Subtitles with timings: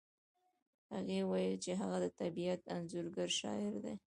[0.93, 3.93] هغې وویل چې هغه د طبیعت انځورګر شاعر دی